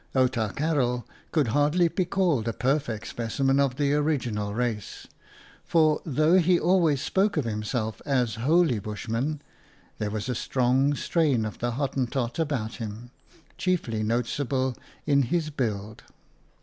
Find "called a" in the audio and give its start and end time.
2.05-2.53